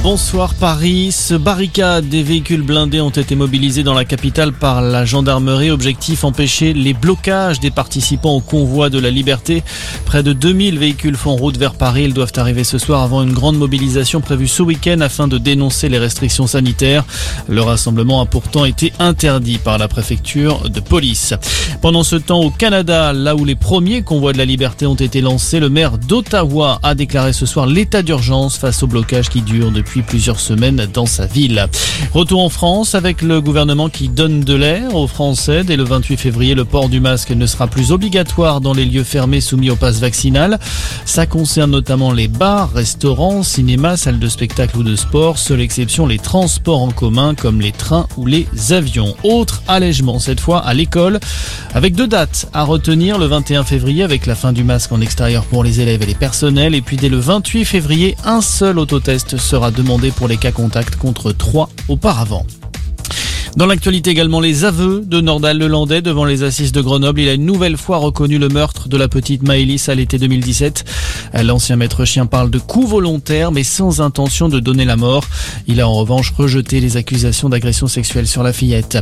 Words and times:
Bonsoir 0.00 0.54
Paris. 0.54 1.10
Ce 1.10 1.34
barricade 1.34 2.08
des 2.08 2.22
véhicules 2.22 2.62
blindés 2.62 3.00
ont 3.00 3.10
été 3.10 3.34
mobilisés 3.34 3.82
dans 3.82 3.94
la 3.94 4.04
capitale 4.04 4.52
par 4.52 4.80
la 4.80 5.04
gendarmerie. 5.04 5.72
Objectif 5.72 6.22
empêcher 6.22 6.72
les 6.72 6.94
blocages 6.94 7.58
des 7.58 7.72
participants 7.72 8.36
au 8.36 8.40
convoi 8.40 8.90
de 8.90 9.00
la 9.00 9.10
liberté. 9.10 9.64
Près 10.06 10.22
de 10.22 10.32
2000 10.32 10.78
véhicules 10.78 11.16
font 11.16 11.34
route 11.34 11.58
vers 11.58 11.74
Paris. 11.74 12.04
Ils 12.04 12.14
doivent 12.14 12.32
arriver 12.36 12.62
ce 12.62 12.78
soir 12.78 13.02
avant 13.02 13.24
une 13.24 13.32
grande 13.32 13.58
mobilisation 13.58 14.20
prévue 14.20 14.46
ce 14.46 14.62
week-end 14.62 15.00
afin 15.00 15.26
de 15.26 15.36
dénoncer 15.36 15.88
les 15.88 15.98
restrictions 15.98 16.46
sanitaires. 16.46 17.04
Le 17.48 17.60
rassemblement 17.60 18.20
a 18.20 18.26
pourtant 18.26 18.64
été 18.64 18.92
interdit 19.00 19.58
par 19.58 19.78
la 19.78 19.88
préfecture 19.88 20.70
de 20.70 20.78
police. 20.78 21.34
Pendant 21.82 22.04
ce 22.04 22.16
temps, 22.16 22.40
au 22.40 22.50
Canada, 22.50 23.12
là 23.12 23.34
où 23.34 23.44
les 23.44 23.56
premiers 23.56 24.02
convois 24.02 24.32
de 24.32 24.38
la 24.38 24.44
liberté 24.44 24.86
ont 24.86 24.94
été 24.94 25.20
lancés, 25.20 25.58
le 25.58 25.68
maire 25.68 25.98
d'Ottawa 25.98 26.78
a 26.84 26.94
déclaré 26.94 27.32
ce 27.32 27.46
soir 27.46 27.66
l'état 27.66 28.02
d'urgence 28.02 28.56
face 28.56 28.84
au 28.84 28.86
blocage 28.86 29.28
qui 29.28 29.42
dure 29.42 29.72
depuis 29.72 29.87
depuis 29.88 30.02
plusieurs 30.02 30.38
semaines 30.38 30.86
dans 30.92 31.06
sa 31.06 31.24
ville. 31.24 31.66
Retour 32.12 32.42
en 32.42 32.50
France 32.50 32.94
avec 32.94 33.22
le 33.22 33.40
gouvernement 33.40 33.88
qui 33.88 34.10
donne 34.10 34.40
de 34.40 34.52
l'air 34.52 34.94
aux 34.94 35.06
Français. 35.06 35.64
Dès 35.64 35.76
le 35.76 35.84
28 35.84 36.18
février, 36.18 36.54
le 36.54 36.66
port 36.66 36.90
du 36.90 37.00
masque 37.00 37.30
ne 37.30 37.46
sera 37.46 37.68
plus 37.68 37.90
obligatoire 37.90 38.60
dans 38.60 38.74
les 38.74 38.84
lieux 38.84 39.02
fermés 39.02 39.40
soumis 39.40 39.70
au 39.70 39.76
pass 39.76 39.98
vaccinal. 39.98 40.58
Ça 41.06 41.24
concerne 41.24 41.70
notamment 41.70 42.12
les 42.12 42.28
bars, 42.28 42.70
restaurants, 42.70 43.42
cinémas, 43.42 43.96
salles 43.96 44.18
de 44.18 44.28
spectacle 44.28 44.76
ou 44.76 44.82
de 44.82 44.94
sport. 44.94 45.38
Seule 45.38 45.62
exception, 45.62 46.06
les 46.06 46.18
transports 46.18 46.82
en 46.82 46.90
commun 46.90 47.34
comme 47.34 47.62
les 47.62 47.72
trains 47.72 48.08
ou 48.18 48.26
les 48.26 48.46
avions. 48.70 49.14
Autre 49.24 49.62
allègement 49.68 50.18
cette 50.18 50.40
fois 50.40 50.58
à 50.58 50.74
l'école 50.74 51.18
avec 51.72 51.94
deux 51.94 52.08
dates 52.08 52.50
à 52.52 52.64
retenir. 52.64 53.18
Le 53.18 53.24
21 53.24 53.64
février 53.64 54.02
avec 54.02 54.26
la 54.26 54.34
fin 54.34 54.52
du 54.52 54.64
masque 54.64 54.92
en 54.92 55.00
extérieur 55.00 55.44
pour 55.44 55.64
les 55.64 55.80
élèves 55.80 56.02
et 56.02 56.06
les 56.06 56.14
personnels. 56.14 56.74
Et 56.74 56.82
puis 56.82 56.98
dès 56.98 57.08
le 57.08 57.18
28 57.18 57.64
février, 57.64 58.16
un 58.26 58.42
seul 58.42 58.78
autotest 58.78 59.38
sera 59.38 59.70
demandé 59.78 60.10
pour 60.10 60.26
les 60.26 60.36
cas 60.36 60.50
contacts 60.50 60.96
contre 60.96 61.30
3 61.30 61.70
auparavant. 61.88 62.44
Dans 63.58 63.66
l'actualité 63.66 64.10
également, 64.10 64.38
les 64.38 64.64
aveux 64.64 65.02
de 65.04 65.20
Nordal 65.20 65.58
Lelandais 65.58 66.00
devant 66.00 66.24
les 66.24 66.44
assises 66.44 66.70
de 66.70 66.80
Grenoble. 66.80 67.22
Il 67.22 67.28
a 67.28 67.32
une 67.32 67.44
nouvelle 67.44 67.76
fois 67.76 67.96
reconnu 67.96 68.38
le 68.38 68.48
meurtre 68.48 68.88
de 68.88 68.96
la 68.96 69.08
petite 69.08 69.42
Maëlys 69.42 69.88
à 69.88 69.96
l'été 69.96 70.16
2017. 70.16 70.84
L'ancien 71.42 71.74
maître 71.74 72.04
chien 72.04 72.26
parle 72.26 72.50
de 72.50 72.60
coup 72.60 72.86
volontaire 72.86 73.50
mais 73.50 73.64
sans 73.64 74.00
intention 74.00 74.48
de 74.48 74.60
donner 74.60 74.84
la 74.84 74.94
mort. 74.94 75.24
Il 75.66 75.80
a 75.80 75.88
en 75.88 75.94
revanche 75.94 76.32
rejeté 76.38 76.78
les 76.78 76.96
accusations 76.96 77.48
d'agression 77.48 77.88
sexuelle 77.88 78.28
sur 78.28 78.44
la 78.44 78.52
fillette. 78.52 78.98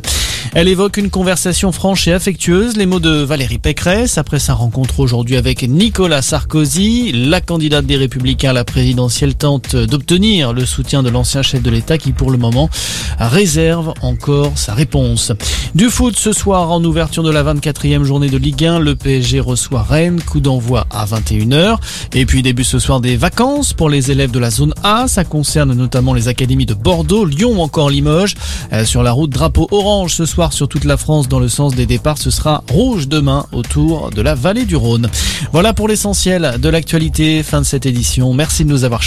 Elle 0.54 0.68
évoque 0.68 0.96
une 0.96 1.10
conversation 1.10 1.70
franche 1.70 2.08
et 2.08 2.14
affectueuse. 2.14 2.78
Les 2.78 2.86
mots 2.86 2.98
de 2.98 3.10
Valérie 3.10 3.58
Pécresse 3.58 4.16
après 4.16 4.38
sa 4.38 4.54
rencontre 4.54 5.00
aujourd'hui 5.00 5.36
avec 5.36 5.64
Nicolas 5.64 6.22
Sarkozy. 6.22 7.12
La 7.12 7.42
candidate 7.42 7.84
des 7.84 7.96
Républicains 7.98 8.50
à 8.50 8.54
la 8.54 8.64
présidentielle 8.64 9.34
tente 9.34 9.76
d'obtenir 9.76 10.54
le 10.54 10.64
soutien 10.64 11.02
de 11.02 11.10
l'ancien 11.10 11.42
chef 11.42 11.62
de 11.62 11.68
l'État 11.68 11.98
qui 11.98 12.12
pour 12.12 12.30
le 12.30 12.38
moment 12.38 12.70
réserve 13.18 13.92
encore 14.00 14.45
sa 14.54 14.74
réponse. 14.74 15.32
Du 15.74 15.90
foot 15.90 16.16
ce 16.16 16.32
soir 16.32 16.70
en 16.70 16.82
ouverture 16.84 17.22
de 17.22 17.30
la 17.30 17.42
24e 17.42 18.04
journée 18.04 18.28
de 18.28 18.36
Ligue 18.36 18.64
1, 18.64 18.78
le 18.78 18.94
PSG 18.94 19.40
reçoit 19.40 19.82
Rennes, 19.82 20.20
coup 20.20 20.40
d'envoi 20.40 20.86
à 20.90 21.04
21h. 21.06 21.78
Et 22.14 22.26
puis 22.26 22.42
début 22.42 22.64
ce 22.64 22.78
soir 22.78 23.00
des 23.00 23.16
vacances 23.16 23.72
pour 23.72 23.90
les 23.90 24.10
élèves 24.10 24.30
de 24.30 24.38
la 24.38 24.50
zone 24.50 24.74
A, 24.82 25.08
ça 25.08 25.24
concerne 25.24 25.72
notamment 25.74 26.14
les 26.14 26.28
académies 26.28 26.66
de 26.66 26.74
Bordeaux, 26.74 27.24
Lyon 27.24 27.54
ou 27.56 27.60
encore 27.60 27.90
Limoges. 27.90 28.34
Euh, 28.72 28.84
sur 28.84 29.02
la 29.02 29.12
route 29.12 29.30
drapeau 29.30 29.66
orange 29.70 30.14
ce 30.14 30.26
soir 30.26 30.52
sur 30.52 30.68
toute 30.68 30.84
la 30.84 30.96
France 30.96 31.28
dans 31.28 31.40
le 31.40 31.48
sens 31.48 31.74
des 31.74 31.86
départs, 31.86 32.18
ce 32.18 32.30
sera 32.30 32.62
rouge 32.70 33.08
demain 33.08 33.46
autour 33.52 34.10
de 34.10 34.22
la 34.22 34.34
vallée 34.34 34.64
du 34.64 34.76
Rhône. 34.76 35.08
Voilà 35.52 35.72
pour 35.72 35.88
l'essentiel 35.88 36.56
de 36.60 36.68
l'actualité, 36.68 37.42
fin 37.42 37.60
de 37.60 37.66
cette 37.66 37.86
édition. 37.86 38.32
Merci 38.34 38.64
de 38.64 38.70
nous 38.70 38.84
avoir 38.84 39.02
choisis. 39.02 39.06